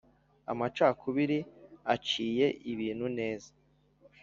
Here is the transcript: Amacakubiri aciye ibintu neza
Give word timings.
Amacakubiri 0.51 1.39
aciye 1.93 2.47
ibintu 2.71 3.05
neza 3.17 3.49